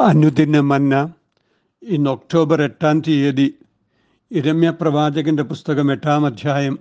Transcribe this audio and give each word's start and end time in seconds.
അനുദിന 0.00 0.60
മന്ന 0.60 1.12
ഇന്ന് 1.82 2.10
ഒക്ടോബർ 2.10 2.62
എട്ടാം 2.62 3.00
തീയതി 3.00 3.54
ഇരമ്യ 4.30 4.70
പ്രവാചകന്റെ 4.70 5.42
പുസ്തകം 5.42 5.92
എട്ടാം 5.92 6.26
അധ്യായം 6.26 6.78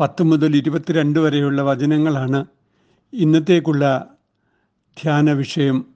പത്ത് 0.00 0.22
മുതൽ 0.22 0.56
ഇരുപത്തിരണ്ട് 0.56 1.18
വരെയുള്ള 1.18 1.62
വചനങ്ങളാണ് 1.62 2.46
ഇന്നത്തേക്കുള്ള 3.12 4.06
ധ്യാന 5.02 5.32
വിഷയം. 5.32 5.86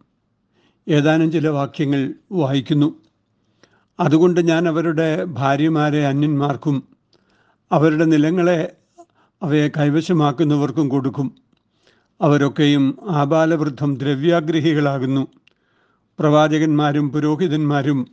ഏതാനും 0.88 1.32
ചില 1.32 1.48
വാക്യങ്ങൾ 1.48 2.14
വായിക്കുന്നു. 2.33 2.95
അതുകൊണ്ട് 4.01 4.41
ഞാൻ 4.41 4.69
അവരുടെ 4.69 5.25
ഭാര്യമാരെ 5.25 6.07
അന്യന്മാർക്കും 6.07 6.89
അവരുടെ 7.73 8.05
നിലങ്ങളെ 8.05 8.77
അവയെ 9.43 9.69
കൈവശമാക്കുന്നവർക്കും 9.69 10.89
കൊടുക്കും. 10.89 11.35
അവരൊക്കെയും 12.21 12.99
ആബാലവൃദ്ധം 13.11 13.95
ദ്രവ്യാഗ്രഹികളാകുന്നു. 13.95 15.29
പ്രവാചകന്മാരും 16.21 17.11
പുരോഹിതന്മാരും 17.11 18.09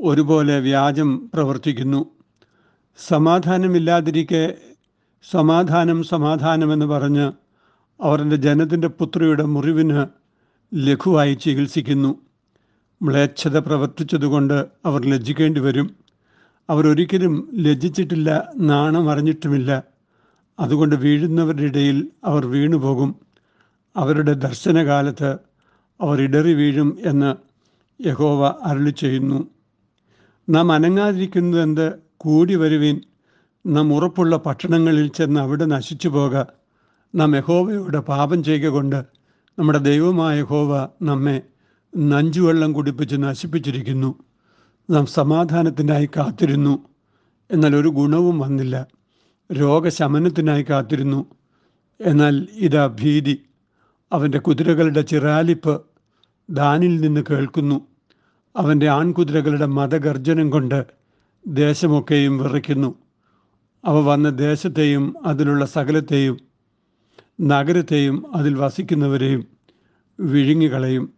ഒരുപോലെ 0.00 0.60
വ്യാജം 0.60 1.30
പ്രവർത്തിക്കുന്നു. 1.34 2.06
സമാധാനമില്ലാതിരിക്കെ 3.08 4.54
സമാധാനം 5.30 6.02
സമാധാനമെന്ന് 6.02 6.86
പറഞ്ഞ് 6.86 7.32
അവരുടെ 8.02 8.36
ജനത്തിന്റെ 8.36 8.88
പുത്രിയുടെ 8.88 9.42
മുറിവിന് 9.42 10.06
ലഘുവായി 10.74 11.34
ചികിത്സിക്കുന്നു. 11.34 12.20
മ്ലേച്ഛത 13.02 13.58
പ്രവർത്തിച്ചതുകൊണ്ട് 13.58 14.66
അവർ 14.86 15.06
ലജ്ജിക്കേണ്ടി 15.06 15.60
വരും. 15.60 15.96
അവരൊരിക്കലും 16.70 17.50
ലജ്ജിച്ചിട്ടില്ല 17.54 18.52
നാണം 18.56 19.10
അറിഞ്ഞിട്ടുമില്ല. 19.10 19.82
അതുകൊണ്ട് 20.60 20.96
വീഴുന്നവരുടെ 20.96 21.62
ഇടയിൽ 21.62 22.10
അവർ 22.24 22.46
വീണുപോകും. 22.46 23.16
അവരുടെ 23.96 24.32
ദർശനകാലത്ത് 24.32 25.47
അവർ 26.00 26.22
ഇടറി 26.22 26.54
വീഴും 26.54 26.98
എന്ന് 27.06 27.36
യഹോവ 28.06 28.54
അരുളി 28.62 28.90
ചെയ്യുന്നു. 28.90 29.48
നാം 30.48 30.72
അനങ്ങാതിരിക്കുന്നതെന്ത് 30.72 31.92
കൂടി 32.16 32.54
വരുവിൻ. 32.54 33.00
നാം 33.66 33.94
ഉറപ്പുള്ള 33.94 34.36
പട്ടണങ്ങളിൽ 34.36 35.08
ചെന്ന് 35.08 35.40
അവിടെ 35.40 35.64
നശിച്ചു 35.64 36.08
പോക. 36.08 36.44
നാം 37.14 37.36
യഹോവയോട് 37.36 37.96
പാപം 37.96 38.44
ചെയ്യുക 38.44 38.70
കൊണ്ട് 38.70 39.04
നമ്മുടെ 39.58 39.78
ദൈവമായ 39.78 40.38
യഹോവ 40.38 40.88
നമ്മെ 41.02 41.42
നഞ്ചുവെള്ളം 41.96 42.72
കുടിപ്പിച്ച് 42.72 43.16
നശിപ്പിച്ചിരിക്കുന്നു. 43.16 44.14
നാം 44.90 45.06
സമാധാനത്തിനായി 45.06 46.06
കാത്തിരുന്നു. 46.06 46.84
എന്നാൽ 47.50 47.76
ഒരു 47.76 47.88
ഗുണവും 47.88 48.38
വന്നില്ല. 48.38 48.86
രോഗശമനത്തിനായി 49.52 50.62
കാത്തിരുന്നു. 50.62 51.26
എന്നാൽ 52.00 52.48
ഇതാ 52.52 52.86
ഭീതി. 52.86 53.42
അവന്റെ 54.12 54.38
കുതിരകളുടെ 54.38 55.00
ചിറാലിപ്പ് 55.00 55.82
ദാനിൽ 56.50 57.00
നിന്ന് 57.00 57.24
കേൾക്കുന്നു. 57.30 57.86
അവന്റെ 58.56 58.88
ആൺകുതിരകളുടെ 58.88 59.66
മതഗർജനം 59.66 60.50
കൊണ്ട് 60.50 60.86
ദേശമൊക്കെയും 61.46 62.38
വിറയ്ക്കുന്നു. 62.38 62.94
അവ 63.84 64.00
വന്ന 64.00 64.30
ദേശത്തെയും 64.30 65.14
അതിലുള്ള 65.26 65.66
സകലത്തെയും 65.66 66.38
നഗരത്തെയും 67.40 68.36
അതിൽ 68.36 68.54
വസിക്കുന്നവരെയും 68.54 69.46
വിഴുങ്ങിക്കളയും. 70.20 71.12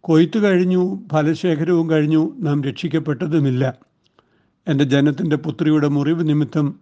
കൊയ്ത്തു 0.00 0.38
കഴിഞ്ഞു 0.38 1.08
ഫലശേഖരവും 1.12 1.90
കഴിഞ്ഞു 1.90 2.36
നാം 2.38 2.64
രക്ഷിക്കപ്പെട്ടതുമില്ല. 2.64 3.74
എന്റെ 4.68 4.84
ജനത്തിന്റെ 4.84 5.36
പുത്രിയുടെ 5.36 5.88
മുറിവ് 5.88 6.28
നിമിത്തം 6.28 6.80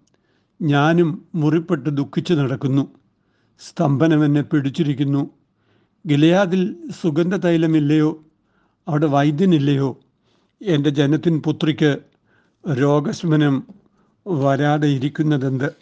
ഞാനും 0.62 1.28
മുറിപ്പെട്ട് 1.34 1.90
ദുഃഖിച്ചു 1.90 2.34
നടക്കുന്നു. 2.34 2.88
സ്തംഭനം 3.58 4.24
എന്നെ 4.24 4.42
പിടിച്ചിരിക്കുന്നു. 4.42 5.37
ഗിലയാദിൽ 6.10 6.76
സുഗന്ധ 7.00 7.36
തൈലമില്ലയോ 7.36 8.24
അവിടെ 8.88 9.06
വൈദ്യനില്ലയോ? 9.06 10.00
എന്റെ 10.62 10.90
ജനത്തിൻ 10.90 11.42
പുത്രിക്ക് 11.42 11.98
രോഗസ്മനം 12.72 13.66
വരാതെ 14.26 14.88
ഇരിക്കുന്നതെന്ത്? 14.88 15.72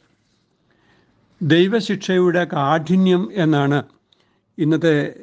ദൈവശിക്ഷയുടെ 1.43 2.45
കാഠിന്യം 2.45 3.29
എന്നാണ് 3.33 3.83
ഇന്നത്തെ 4.59 5.15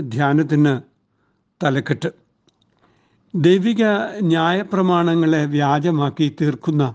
ധ്യാനത്തിന് 0.00 0.80
തലക്കെട്ട്. 1.64 2.12
ദൈവിക 3.34 3.84
ന്യായപ്രമാണങ്ങളെ 4.22 5.44
വ്യാജമാക്കി 5.46 6.36
തീർക്കുന്ന 6.40 6.94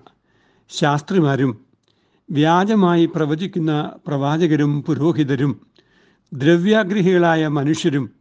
ശാസ്ത്രിമാരും 0.69 1.65
വ്യാജമായി 2.31 3.05
പ്രവചിക്കുന്ന 3.05 3.91
പ്രവാചകരും 4.07 4.83
പുരോഹിതരും 4.83 5.66
ദ്രവ്യാഗ്രഹികളായ 6.33 7.47
മനുഷ്യരും 7.47 8.11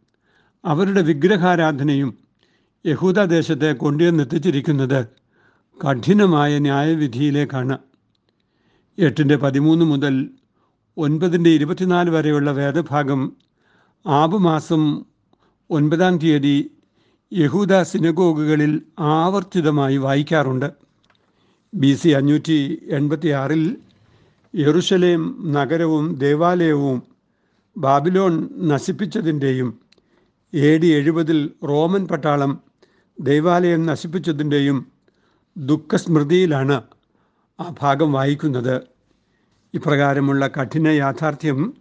അവരുടെ 0.65 1.01
വിഗ്രഹാരാധനയും 1.01 2.17
യഹൂദദേശത്തെ 2.85 3.73
കൊണ്ടുവന്നെത്തിച്ചിരിക്കുന്നത് 3.73 5.05
കഠിനമായ 5.87 6.57
ന്യായവിധിയിലേക്കാണ്. 6.57 7.77
എട്ടിന്റെ 8.97 9.35
പതിമൂന്ന് 9.35 9.85
മുതൽ 9.85 10.29
ഒൻപതിന്റെ 10.97 11.49
ഇരുപത്തിനാല് 11.49 12.09
വരെയുള്ള 12.09 12.51
വേദഭാഗം 12.51 13.35
ആബുമാസം 14.07 15.05
ഒൻപതാം 15.69 16.17
തീയതി 16.17 16.71
യഹൂദ 17.33 17.81
സിനഗോഗുകളിൽ 17.81 18.81
ആവർത്തിതമായി 18.99 19.97
വായിക്കാറുണ്ട്. 19.97 20.71
ബി 21.73 21.95
സി 21.95 22.09
അഞ്ഞൂറ്റി 22.09 22.87
എൺപത്തി 22.91 23.27
ആറിൽ 23.27 23.77
യെറുഷലേം 24.55 25.53
നഗരവും 25.53 26.15
ദേവാലയവും 26.15 27.16
ബാബിലോൺ 27.77 28.49
നശിപ്പിച്ചതിന്റെയും 28.67 29.79
എ 30.53 30.77
ഡി 30.77 30.87
എഴുപതിൽ 30.87 31.53
റോമൻ 31.63 32.07
പട്ടാളം 32.07 32.61
ദൈവാലയം 33.19 33.85
നശിപ്പിച്ചതിന്റെയും 33.85 34.91
ദുഃഖസ്മൃതിയിലാണ് 35.57 36.81
ആ 37.59 37.75
ഭാഗം 37.81 38.11
വായിക്കുന്നത്. 38.11 38.81
ഇപ്രകാരമുള്ള 39.73 40.47
കഠിന 40.47 40.87
യാഥാർത്ഥ്യം 40.87 41.73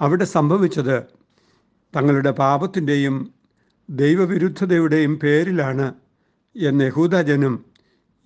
അവിടെ 0.00 0.24
സംഭവിച്ചത് 0.24 1.02
തങ്ങളുടെ 1.96 2.30
പാപത്തിന്റെയും 2.30 3.34
ദൈവവിരുദ്ധതയുടെയും 3.90 5.18
പേരിലാണ് 5.18 5.94
എന്ന് 6.56 6.84
യഹൂദജനം 6.84 7.64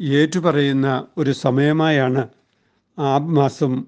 ഏറ്റുപറയുന്ന 0.00 1.06
ഒരു 1.18 1.32
സമയമായാണ് 1.32 2.28
ആ 2.98 3.18
മാസം 3.18 3.86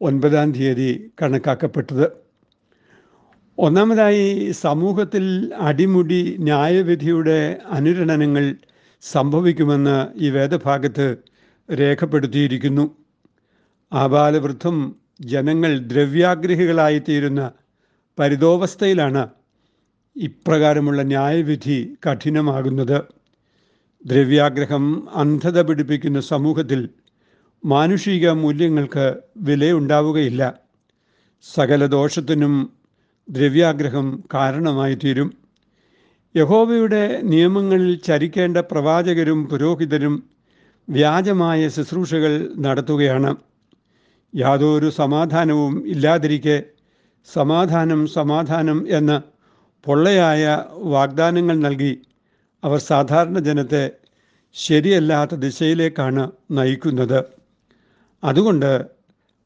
ഒൻപതാം 0.00 0.52
തീയതി 0.52 1.12
കണക്കാക്കപ്പെട്ടത്. 1.22 2.25
ഒന്നാമതായി 3.58 4.50
സമൂഹത്തിൽ 4.50 5.52
അടിമുടി 5.58 6.36
ന്യായവിധിയുടെ 6.38 7.60
അനുരണനങ്ങൾ 7.70 8.56
സംഭവിക്കുമെന്ന് 9.00 10.06
ഈ 10.16 10.30
വേദഭാഗത്ത് 10.30 11.16
രേഖപ്പെടുത്തിയിരിക്കുന്നു. 11.74 12.96
ആബാലവൃദ്ധം 13.92 14.96
ജനങ്ങൾ 15.20 15.78
ദ്രവ്യാഗ്രഹികളായിത്തീരുന്ന 15.78 17.52
പരിതോവസ്ഥയിലാണ് 18.18 19.28
ഇപ്രകാരമുള്ള 20.16 21.02
ന്യായവിധി 21.02 21.96
കഠിനമാകുന്നത്. 22.06 23.02
ദ്രവ്യാഗ്രഹം 24.06 25.08
അന്ധത 25.14 25.62
പിടിപ്പിക്കുന്ന 25.62 26.20
സമൂഹത്തിൽ 26.20 26.88
മാനുഷിക 27.64 28.28
മൂല്യങ്ങൾക്ക് 28.28 29.16
വിലയുണ്ടാവുകയില്ല. 29.36 30.54
സകല 31.42 31.86
ദോഷത്തിനും 31.86 32.75
ദ്രവ്യാഗ്രഹം 33.28 34.24
കാരണമായി 34.34 34.94
തീരും 34.94 35.34
യഹോവയുടെ 36.36 37.20
നിയമങ്ങളിൽ 37.22 37.98
ചരിക്കേണ്ട 37.98 38.56
പ്രവാചകരും 38.56 39.48
പുരോഹിതരും 39.48 40.28
വ്യാജമായ 40.88 41.68
ശുശ്രൂഷകൾ 41.68 42.54
നടത്തുകയാണ്. 42.58 43.36
യാതൊരു 44.34 44.90
സമാധാനവും 44.90 45.86
ഇല്ലാതിരിക്കെ 45.86 46.62
സമാധാനം 47.32 48.06
സമാധാനം 48.06 48.88
എന്ന 48.90 49.22
പൊള്ളയായ 49.84 50.64
വാഗ്ദാനങ്ങൾ 50.72 51.56
നൽകി 51.56 52.02
അവർ 52.64 52.78
സാധാരണ 52.78 53.38
ജനത്തെ 53.38 53.90
ശരിയല്ലാത്ത 54.54 55.34
ദിശയിലേക്കാണ് 55.34 56.30
നയിക്കുന്നത്. 56.50 57.24
അതുകൊണ്ട് 58.24 58.86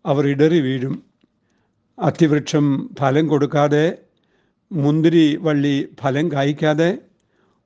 അവർ 0.07 0.27
ഇടറി 0.27 0.61
വീഴും 0.61 1.10
അത്തിവൃക്ഷം 2.01 2.67
ഫലം 2.99 3.29
കൊടുക്കാതെ 3.29 3.99
മുന്തിരി 4.73 5.37
വള്ളി 5.37 5.89
ഫലം 6.01 6.33
കായ്ക്കാതെ 6.33 6.99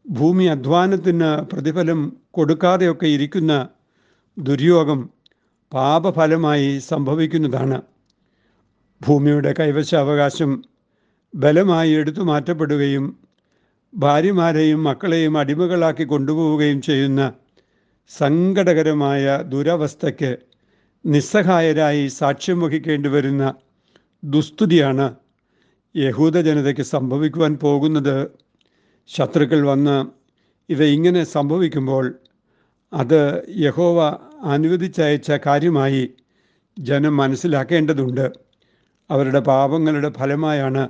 ഭൂമി 0.08 0.44
അധ്വാനത്തിന് 0.44 1.28
പ്രതിഫലം 1.52 2.00
കൊടുക്കാതെയൊക്കെ 2.30 3.06
ഇരിക്കുന്ന 3.06 3.68
ദുര്യോഗം 4.38 5.10
പാപഫലമായി 5.72 6.78
സംഭവിക്കുന്നതാണ്. 6.78 7.82
ഭൂമിയുടെ 9.00 9.52
കൈവശാവകാശം 9.52 10.64
ബലമായി 11.34 11.90
എടുത്തു 11.90 12.22
മാറ്റപ്പെടുകയും 12.22 13.16
ഭാര്യമാരെയും 13.94 14.84
മക്കളെയും 14.84 15.38
അടിമകളാക്കി 15.38 16.04
കൊണ്ടുപോവുകയും 16.04 16.82
ചെയ്യുന്ന 16.82 17.32
സങ്കടകരമായ 18.10 19.42
ദുരവസ്ഥയ്ക്ക് 19.44 20.38
നിസ്സഹായരായി 21.04 22.08
സാക്ഷ്യം 22.08 22.60
വഹിക്കേണ്ടി 22.60 23.08
വരുന്ന 23.08 23.44
ദുസ്തുതിയാണ് 24.24 25.14
യഹൂദ 25.96 26.40
ജനതയ്ക്ക് 26.40 26.80
സംഭവിക്കുവാൻ 26.80 27.54
പോകുന്നത്. 27.54 28.30
ശത്രുക്കൾ 29.06 29.66
വന്ന് 29.66 30.06
ഇവ 30.68 30.84
ഇങ്ങനെ 30.84 31.24
സംഭവിക്കുമ്പോൾ 31.24 32.14
അത് 32.92 33.42
യഹോവ 33.56 34.18
അനുവദിച്ചയച്ച 34.42 35.32
കാര്യമായി 35.46 36.10
ജനം 36.78 37.16
മനസ്സിലാക്കേണ്ടതുണ്ട്. 37.16 38.32
അവരുടെ 39.10 39.38
പാപങ്ങളുടെ 39.40 40.10
ഫലമായാണ് 40.10 40.88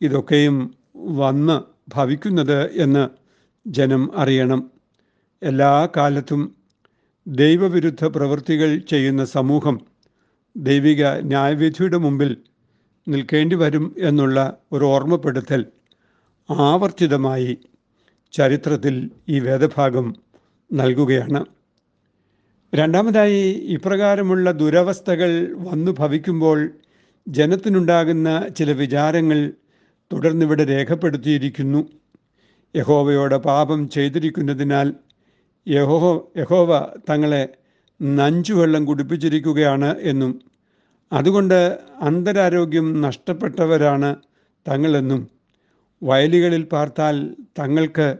ഇതൊക്കെയും 0.00 0.74
വന്ന് 0.96 1.60
ഭവിക്കുന്നത് 1.94 2.72
എന്ന് 2.72 3.08
ജനം 3.66 4.18
അറിയണം. 4.18 4.70
എല്ലാ 5.42 5.88
കാലത്തും 5.96 6.56
ദൈവവിരുദ്ധ 7.26 8.04
പ്രവൃത്തികൾ 8.04 8.78
ചെയ്യുന്ന 8.78 9.24
സമൂഹം 9.24 9.80
ദൈവിക 10.56 11.06
ന്യായവിധിയുടെ 11.06 11.96
മുമ്പിൽ 11.96 12.36
നിൽക്കേണ്ടി 13.08 13.56
വരും 13.56 13.94
എന്നുള്ള 13.98 14.56
ഒരു 14.72 14.84
ഓർമ്മപ്പെടുത്തൽ 14.84 15.66
ആവർത്തിതമായി 16.50 17.58
ചരിത്രത്തിൽ 18.32 19.10
ഈ 19.28 19.40
വേദഭാഗം 19.40 20.16
നൽകുകയാണ്. 20.72 21.44
രണ്ടാമതായി 22.74 23.42
ഇപ്രകാരമുള്ള 23.68 24.50
ദുരവസ്ഥകൾ 24.50 25.30
വന്നു 25.58 25.92
ഭവിക്കുമ്പോൾ 25.98 26.70
ജനത്തിനുണ്ടാകുന്ന 27.28 28.48
ചില 28.58 28.72
വിചാരങ്ങൾ 28.72 29.52
തുടർന്നിവിടെ 30.12 30.64
രേഖപ്പെടുത്തിയിരിക്കുന്നു. 30.64 31.88
യഹോവയോട് 32.76 33.34
പാപം 33.34 33.88
ചെയ്തിരിക്കുന്നതിനാൽ 33.88 34.94
യഹോ 35.68 36.32
യഹോവ 36.36 36.86
തങ്ങളെ 37.10 37.48
നഞ്ചുവെള്ളം 38.02 38.84
കുടിപ്പിച്ചിരിക്കുകയാണ് 38.84 39.98
എന്നും 39.98 40.40
അതുകൊണ്ട് 41.12 41.78
അന്തരാരോഗ്യം 42.00 43.00
നഷ്ടപ്പെട്ടവരാണ് 43.00 44.16
തങ്ങളെന്നും 44.68 45.28
വയലുകളിൽ 46.02 46.64
പാർത്താൽ 46.64 47.34
തങ്ങൾക്ക് 47.58 48.18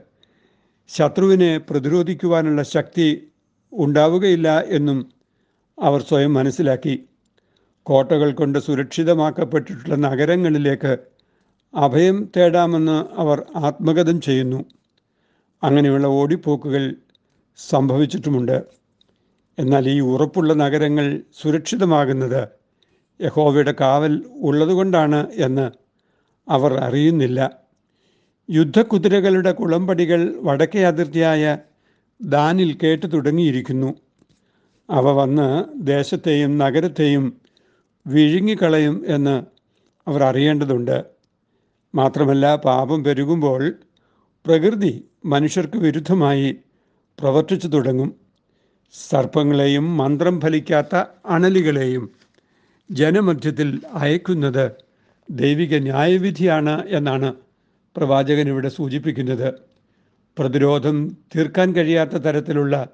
ശത്രുവിനെ 0.88 1.58
പ്രതിരോധിക്കുവാനുള്ള 1.58 2.62
ശക്തി 2.62 3.30
ഉണ്ടാവുകയില്ല 3.72 4.64
എന്നും 4.66 5.12
അവർ 5.78 6.02
സ്വയം 6.02 6.34
മനസ്സിലാക്കി. 6.34 7.08
കോട്ടകൾ 7.82 8.32
കൊണ്ട് 8.32 8.58
സുരക്ഷിതമാക്കപ്പെട്ടിട്ടുള്ള 8.58 9.94
നഗരങ്ങളിലേക്ക് 9.94 10.98
അഭയം 11.74 12.30
തേടാമെന്ന് 12.36 13.20
അവർ 13.20 13.44
ആത്മഗതം 13.56 14.20
ചെയ്യുന്നു. 14.20 14.64
അങ്ങനെയുള്ള 15.62 16.06
ഓടിപ്പോക്കുകൾ 16.06 16.96
സംഭവിച്ചിട്ടുമുണ്ട്. 17.56 18.64
എന്നാൽ 19.58 19.88
ഈ 19.88 20.00
ഉറപ്പുള്ള 20.00 20.52
നഗരങ്ങൾ 20.52 21.22
സുരക്ഷിതമാകുന്നത് 21.42 22.57
യഹോവയുടെ 23.20 23.74
കാവൽ 23.80 24.24
ഉള്ളതുകൊണ്ടാണ് 24.40 25.26
എന്ന് 25.32 25.70
അവർ 26.50 26.74
അറിയുന്നില്ല. 26.74 27.50
യുദ്ധക്കുതിരകളുടെ 28.50 29.52
കുളമ്പടികൾ 29.52 30.36
വടക്കേ 30.40 30.82
അതിർത്തിയായ 30.84 31.58
ദാനിൽ 32.22 32.78
കേട്ടു 32.82 33.06
തുടങ്ങിയിരിക്കുന്നു. 33.06 33.94
അവ 34.90 35.12
വന്ന് 35.12 35.64
ദേശത്തെയും 35.86 36.58
നഗരത്തെയും 36.58 37.40
വിഴുങ്ങിക്കളയും 38.06 39.04
എന്ന് 39.06 39.42
അവർ 40.08 40.22
അറിയേണ്ടതുണ്ട്. 40.22 41.04
മാത്രമല്ല 41.94 42.56
പാപം 42.56 43.04
പെരുകുമ്പോൾ 43.04 43.72
പ്രകൃതി 44.46 45.04
മനുഷ്യർക്ക് 45.24 45.76
വിരുദ്ധമായി 45.76 46.56
പ്രവർത്തിച്ചു 47.20 47.68
തുടങ്ങും. 47.68 48.14
സർപ്പങ്ങളെയും 49.10 49.96
മന്ത്രം 49.96 50.40
ഫലിക്കാത്ത 50.40 51.04
അണലികളെയും 51.26 52.17
ജനമധ്യത്തിൽ 52.90 53.80
അയക്കുന്നത് 53.92 54.72
ദൈവിക 55.30 55.74
ന്യായവിധിയാണ് 55.78 56.84
എന്നാണ് 56.88 57.34
പ്രവാചകൻ 57.96 58.48
ഇവിടെ 58.48 58.68
സൂചിപ്പിക്കുന്നത്. 58.68 59.48
പ്രതിരോധം 60.38 61.16
തീർക്കാൻ 61.36 61.72
കഴിയാത്ത 61.76 62.16
തരത്തിലുള്ള 62.16 62.88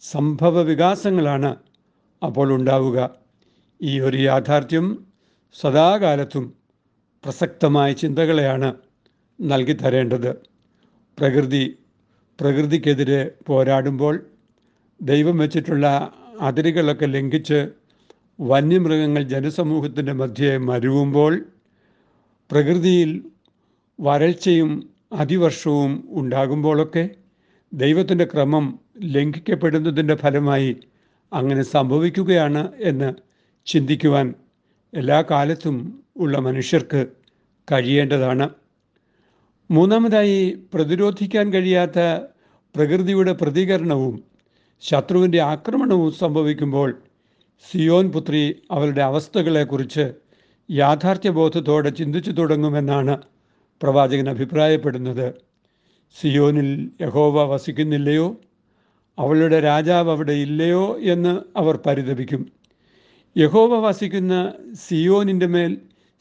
സംഭവ 0.00 0.62
വികാസങ്ങളാണ് 0.62 1.56
അപ്പോൾ 2.22 2.52
ഉണ്ടാവുക. 2.52 3.10
ഈ 3.80 4.00
ഒരു 4.00 4.16
യാഥാർത്ഥ്യം 4.16 5.06
സദാകാലത്തും 5.60 6.54
പ്രസക്തമായ 7.24 7.92
ചിന്തകളെയാണ് 7.92 8.74
നൽകി 9.40 9.72
തരേണ്ടത്. 9.72 10.32
പ്രകൃതി 11.18 11.78
പ്രകൃതിക്കെതിരെ 12.38 13.30
പോരാടുമ്പോൾ 13.46 14.26
ദൈവം 15.02 15.38
വെച്ചിട്ടുള്ള 15.38 15.86
അതിരുകളൊക്കെ 16.40 17.06
ലംഘിച്ച് 17.06 17.68
വന്യമൃഗങ്ങൾ 18.42 19.22
ജനസമൂഹത്തിന്റെ 19.22 20.12
മധ്യേ 20.12 20.56
മരുവുമ്പോൾ 20.58 21.32
പ്രകൃതിയിൽ 22.50 23.10
വരൾച്ചയും 23.98 24.70
അതിവർഷവും 25.12 26.08
ഉണ്ടാകുമ്പോഴൊക്കെ 26.10 27.04
ദൈവത്തിന്റെ 27.72 28.24
ക്രമം 28.24 28.64
ലംഘിക്കപ്പെടുന്നതിന്റെ 29.04 30.14
ഫലമായി 30.14 30.72
അങ്ങനെ 31.32 31.62
സംഭവിക്കുകയാണ് 31.62 32.72
എന്ന് 32.80 33.10
ചിന്തിക്കുവാൻ 33.66 34.34
എല്ലാ 34.92 35.22
കാലത്തും 35.22 35.76
ഉള്ള 36.16 36.38
മനുഷ്യർക്ക് 36.38 37.00
കഴിയേണ്ടതാണ്. 37.68 38.46
മൂന്നാമതായി 39.70 40.40
പ്രതിരോധിക്കാൻ 40.74 41.52
കഴിയാത്ത 41.52 41.98
പ്രകൃതിയുടെ 42.74 43.32
പ്രതികരണവും 43.32 44.16
ശത്രുവിന്റെ 44.82 45.40
ആക്രമണവും 45.42 46.12
സംഭവിക്കുമ്പോൾ 46.12 46.90
സിയോൻ 47.60 48.12
പുത്രി 48.12 48.62
അവളുടെ 48.70 49.02
അവസ്ഥകളെക്കുറിച്ച് 49.02 50.12
യാഥാർത്ഥ്യബോധത്തോടെ 50.70 51.90
ചിന്തിച്ചു 51.90 52.30
തുടങ്ങുമെന്നാണ് 52.30 53.22
പ്രവാചകൻ 53.82 54.30
അഭിപ്രായപ്പെടുന്നത്. 54.30 55.34
സിയോനിൽ 56.20 56.90
യഹോവ 57.00 57.44
വസിക്കുന്നില്ലയോ? 57.44 58.40
അവളുടെ 59.18 59.60
രാജാവ് 59.60 60.10
അവിടെ 60.10 60.32
ഇല്ലയോ 60.32 60.98
എന്ന് 61.00 61.58
അവർ 61.58 61.78
പരിതപിക്കും. 61.86 62.52
യഹോവ 63.36 63.88
വസിക്കുന്ന 63.88 64.52
സിയോനിന്റെ 64.88 65.46
മേൽ 65.46 65.78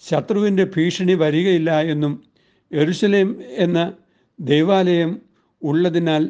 ശത്രുവിന്റെ 0.09 0.63
ഭീഷണി 0.63 1.13
വരികയില്ല 1.13 1.81
എന്നും 1.81 2.23
എരുസലേം 2.71 3.43
എന്ന 3.55 3.93
ദേവാലയം 4.39 5.21
ഉള്ളതിനാൽ 5.63 6.29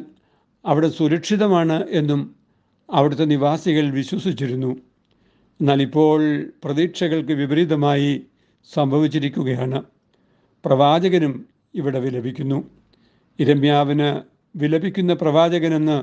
അവിടെ 0.66 0.88
സുരക്ഷിതമാണ് 0.88 1.86
എന്നും 1.88 2.36
അവിടുത്തെ 2.90 3.24
നിവാസികൾ 3.24 3.90
വിശ്വസിച്ചിരുന്നു. 3.90 4.91
എന്നാൽ 5.60 5.82
ഇപ്പോൾ 5.82 6.44
പ്രതീക്ഷകൾക്ക് 6.64 7.32
വിപരീതമായി 7.32 8.22
സംഭവിച്ചിരിക്കുകയാണ്. 8.74 9.82
പ്രവാചകനും 10.64 11.46
ഇവിടെ 11.74 11.98
വിലപിക്കുന്നു. 11.98 12.70
ഇരമ്യാവിന് 13.38 14.20
വിലപിക്കുന്ന 14.58 15.14
പ്രവാചകനെന്ന് 15.14 16.02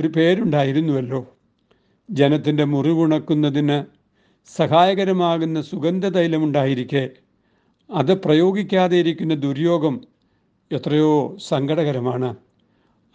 ഒരു 0.00 0.08
പേരുണ്ടായിരുന്നുവല്ലോ. 0.08 1.36
ജനത്തിന്റെ 2.10 2.64
മുറിവുണക്കുന്നതിന് 2.64 3.84
സഹായകരമാകുന്ന 4.56 5.62
സുഗന്ധതൈലമുണ്ടായിരിക്കെ. 5.62 7.10
അത് 7.90 8.22
പ്രയോഗിക്കാതെ 8.22 8.96
ഇരിക്കുന്ന 8.96 9.34
ദുര്യോഗം 9.34 10.00
എത്രയോ 10.72 11.36
സങ്കടകരമാണ്. 11.48 12.36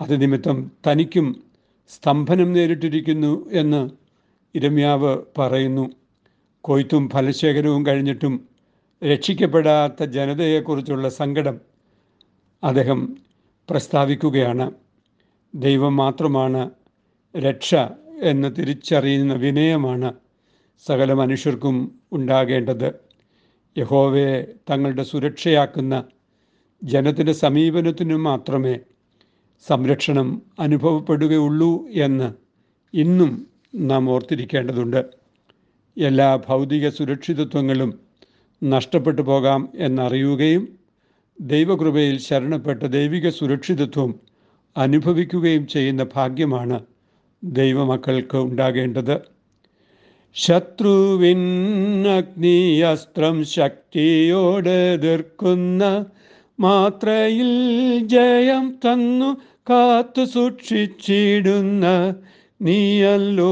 അത് 0.02 0.22
നിമിത്തം 0.22 0.72
തനിക്കും 0.88 1.44
സ്തംഭനം 1.90 2.54
നേരിട്ടിരിക്കുന്നു 2.54 3.50
എന്ന് 3.50 4.03
ഇരമ്യാവ് 4.56 5.18
പറയുന്നു 5.38 5.90
കൊയ്ത്തും 6.62 7.10
ഫലശേഖരവും 7.10 7.86
കഴിഞ്ഞിട്ടും 7.86 8.48
രക്ഷിക്കപ്പെടാത്ത 9.04 10.04
ജനതയെക്കുറിച്ചുള്ള 10.04 11.10
സങ്കടം 11.10 11.62
അദ്ദേഹം 12.64 13.18
പ്രസ്താവിക്കുകയാണ്. 13.70 14.72
ദൈവം 15.56 15.96
മാത്രമാണ് 15.96 16.72
രക്ഷ 17.38 17.76
എന്ന് 18.22 18.56
തിരിച്ചറിയുന്ന 18.56 19.34
വിനയമാണ് 19.34 20.14
സകല 20.86 21.14
മനുഷ്യർക്കും 21.14 22.00
ഉണ്ടാകേണ്ടത്. 22.12 22.94
യഹോവയെ 23.78 24.46
തങ്ങളുടെ 24.70 25.04
സുരക്ഷയാക്കുന്ന 25.04 26.04
ജനത്തിന്റെ 26.84 27.34
സമീപനത്തിനു 27.34 28.16
മാത്രമേ 28.16 28.80
സംരക്ഷണം 29.68 30.42
അനുഭവപ്പെടുകയുള്ളൂ 30.60 31.88
എന്ന് 31.88 32.34
ഇന്നും 32.94 33.53
നാം 33.74 34.10
ഓർത്തിരിക്കേണ്ടതുണ്ട്. 34.10 35.06
എല്ലാ 35.98 36.36
ഭൗതിക 36.48 36.90
സുരക്ഷിതത്വങ്ങളും 36.90 38.00
നഷ്ടപ്പെട്ടു 38.64 39.22
പോകാം 39.22 39.70
എന്നറിയുകയും 39.76 40.78
ദൈവകൃപയിൽ 41.40 42.18
ശരണപ്പെട്ട 42.18 42.84
ദൈവിക 42.84 43.30
സുരക്ഷിതത്വം 43.30 44.20
അനുഭവിക്കുകയും 44.78 45.68
ചെയ്യുന്ന 45.68 46.08
ഭാഗ്യമാണ് 46.16 46.86
ദൈവമക്കൾക്ക് 47.44 48.38
ഉണ്ടാകേണ്ടത്. 48.38 49.22
ശത്രുവിൻ 50.36 51.42
അഗ്നിയസ്ത്രം 52.08 53.46
ശക്തിയോട് 53.46 54.70
എതിർക്കുന്ന 54.70 56.06
മാത്രയിൽ 56.60 57.50
ജയം 58.08 58.80
തന്നു 58.86 59.42
കാത്തു 59.70 60.26
സൂക്ഷിച്ചിടുന്ന 60.26 61.86
നീയല്ലോ 62.64 63.52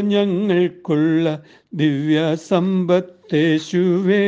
ഞങ്ങൾക്കുള്ള 0.00 1.42
ദിവ്യ 1.74 2.34
സമ്പത്തേശുവേ 2.34 4.24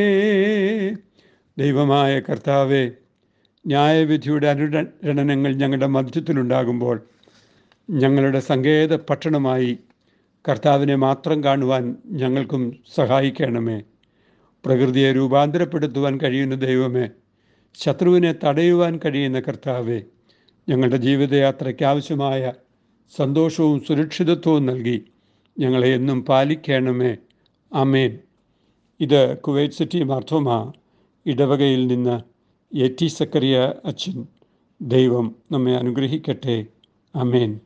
ദൈവമായ 1.57 2.19
കർത്താവെ 2.19 2.91
ന്യായവിധിയുടെ 3.67 4.47
അനുരണനങ്ങൾ 4.47 5.53
ഞങ്ങളുടെ 5.53 5.85
മധ്യത്തിലുണ്ടാകുമ്പോൾ 5.85 7.07
ഞങ്ങളുടെ 7.89 8.39
സങ്കേത 8.39 8.95
പട്ടണമായി 8.95 9.77
കർത്താവിനെ 10.49 10.95
മാത്രം 10.95 11.43
കാണുവാൻ 11.43 11.95
ഞങ്ങൾക്കും 12.05 12.79
സഹായിക്കണമേ. 12.95 13.81
പ്രകൃതിയെ 14.65 15.11
രൂപാന്തരപ്പെടുത്തുവാൻ 15.11 16.19
കഴിയുന്ന 16.23 16.55
ദൈവമേ 16.55 17.09
ശത്രുവിനെ 17.75 18.35
തടയുവാൻ 18.45 18.99
കഴിയുന്ന 19.05 19.39
കർത്താവെ 19.39 20.01
ഞങ്ങളുടെ 20.69 20.97
ജീവിതയാത്രയ്ക്ക് 20.97 21.85
ആവശ്യമായ 21.85 22.53
സന്തോഷവും 23.15 23.83
സുരക്ഷിതത്വവും 23.87 24.65
നൽകി. 24.65 25.05
ഞങ്ങളെ 25.59 25.87
എന്നും 25.87 26.25
പാലിക്കണമേ. 26.25 27.17
അമേൻ 27.73 28.19
ഇത് 28.99 29.37
കുവൈറ്റ് 29.37 29.73
സിറ്റി 29.73 30.03
മാർത്തോമ 30.03 30.71
ഇടവകയിൽ 31.25 31.87
നിന്ന് 31.87 32.21
എ 32.77 32.87
ടി 33.01 33.07
സക്കറിയ 33.07 33.73
അച്ഛൻ. 33.85 34.27
ദൈവം 34.81 35.35
നമ്മെ 35.51 35.73
അനുഗ്രഹിക്കട്ടെ. 35.73 36.65
അമേൻ 37.15 37.59